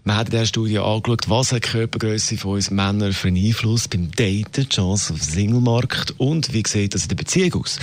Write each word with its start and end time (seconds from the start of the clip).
Man 0.03 0.17
hat 0.17 0.27
in 0.27 0.33
dieser 0.33 0.47
Studie 0.47 0.81
angeschaut, 0.81 1.29
was 1.29 1.51
die 1.51 1.61
Körpergröße 1.61 2.37
von 2.37 2.55
uns 2.55 2.73
Männern 2.73 3.13
für 3.13 3.29
einen 3.29 3.47
Einfluss 3.47 3.87
beim 3.87 4.11
Daten, 4.11 4.69
Chance 4.69 5.13
auf 5.13 5.21
den 5.21 5.29
Singlemarkt 5.29 6.15
und 6.19 6.53
wie 6.53 6.65
sieht 6.67 6.97
das 6.97 7.05
in 7.05 7.11
der 7.11 7.17
Beziehung 7.17 7.63
aus. 7.63 7.79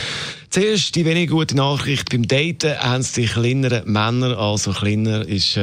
Zuerst 0.57 0.96
die 0.96 1.06
wenig 1.06 1.29
gute 1.29 1.56
Nachricht. 1.56 2.10
Beim 2.10 2.28
Daten 2.28 2.79
haben 2.79 3.02
es 3.02 3.11
die 3.11 3.28
kleineren 3.28 3.84
Männer, 3.86 4.39
also 4.39 4.71
kleiner 4.71 5.24
ist 5.24 5.56
äh, 5.56 5.61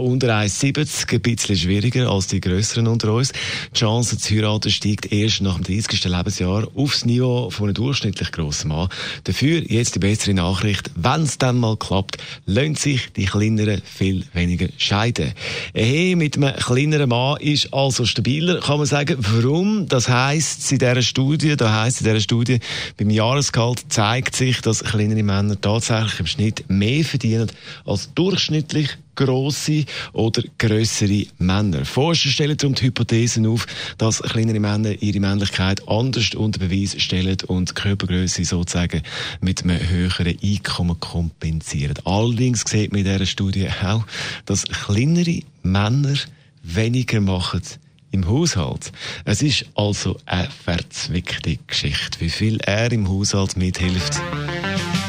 unter 0.00 0.28
1,70, 0.28 1.14
ein 1.14 1.20
bisschen 1.20 1.56
schwieriger 1.56 2.08
als 2.08 2.28
die 2.28 2.40
grösseren 2.40 2.86
unter 2.86 3.12
uns. 3.12 3.32
Die 3.74 3.80
Chance 3.80 4.18
zu 4.18 4.36
heiraten 4.36 4.70
steigt 4.70 5.10
erst 5.10 5.42
nach 5.42 5.56
dem 5.56 5.64
30. 5.64 6.04
Lebensjahr 6.04 6.68
aufs 6.76 7.04
Niveau 7.04 7.50
von 7.50 7.66
einem 7.66 7.74
durchschnittlich 7.74 8.30
grossen 8.30 8.68
Mann. 8.68 8.88
Dafür 9.24 9.68
jetzt 9.68 9.96
die 9.96 9.98
bessere 9.98 10.34
Nachricht. 10.34 10.92
Wenn 10.94 11.22
es 11.22 11.36
dann 11.36 11.58
mal 11.58 11.76
klappt, 11.76 12.18
lohnt 12.46 12.78
sich 12.78 13.12
die 13.12 13.24
kleineren 13.24 13.82
viel 13.84 14.26
weniger 14.32 14.68
scheiden. 14.78 15.32
Ehe 15.74 16.14
mit 16.14 16.36
einem 16.36 16.54
kleineren 16.54 17.08
Mann 17.08 17.40
ist 17.40 17.74
also 17.74 18.04
stabiler, 18.04 18.60
kann 18.60 18.78
man 18.78 18.86
sagen. 18.86 19.16
Warum? 19.18 19.88
Das 19.88 20.08
heisst 20.08 20.70
in 20.70 20.78
dieser 20.78 21.02
Studie, 21.02 21.56
da 21.56 21.82
heisst 21.82 22.02
in 22.02 22.04
dieser 22.04 22.20
Studie, 22.20 22.60
beim 22.96 23.10
Jahresgehalt 23.10 23.90
zeigt 24.20 24.36
sich, 24.36 24.60
dass 24.60 24.84
kleinere 24.84 25.22
Männer 25.22 25.58
tatsächlich 25.60 26.20
im 26.20 26.26
Schnitt 26.26 26.64
mehr 26.68 27.04
verdienen 27.04 27.50
als 27.86 28.12
durchschnittlich 28.14 28.98
grosse 29.14 29.84
oder 30.12 30.42
grössere 30.58 31.26
Männer. 31.38 31.84
Forscher 31.84 32.28
stellen 32.28 32.56
darum 32.56 32.74
die 32.74 32.84
Hypothesen 32.84 33.46
auf, 33.46 33.66
dass 33.98 34.22
kleinere 34.22 34.60
Männer 34.60 35.00
ihre 35.00 35.20
Männlichkeit 35.20 35.88
anders 35.88 36.34
unter 36.34 36.58
Beweis 36.60 37.00
stellen 37.00 37.38
und 37.46 37.74
Körpergröße 37.74 38.44
sozusagen 38.44 39.02
mit 39.40 39.62
einem 39.62 39.88
höheren 39.88 40.36
Einkommen 40.42 41.00
kompensieren. 41.00 41.98
Allerdings 42.04 42.64
sieht 42.66 42.92
man 42.92 43.00
in 43.00 43.12
dieser 43.12 43.26
Studie 43.26 43.68
auch, 43.82 44.04
dass 44.44 44.64
kleinere 44.64 45.40
Männer 45.62 46.14
weniger 46.62 47.20
machen 47.20 47.62
im 48.10 48.28
Haushalt. 48.28 48.92
Es 49.24 49.42
ist 49.42 49.66
also 49.74 50.16
eine 50.26 50.48
verzwickte 50.50 51.58
Geschichte. 51.66 52.20
Wie 52.20 52.30
viel 52.30 52.58
er 52.60 52.90
im 52.92 53.08
Haushalt 53.08 53.56
mithilft, 53.56 54.16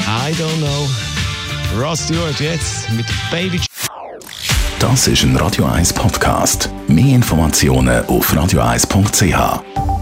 I 0.08 0.32
don't 0.34 0.58
know. 0.58 0.90
Ross 1.80 2.06
Stewart 2.06 2.40
jetzt 2.40 2.90
mit 2.92 3.06
Baby. 3.30 3.62
Das 4.80 5.08
ist 5.08 5.24
ein 5.24 5.36
Radio 5.38 5.66
1 5.66 5.94
Podcast. 5.94 6.70
Mehr 6.88 7.16
Informationen 7.16 8.04
auf 8.06 8.34
radio1.ch. 8.34 10.01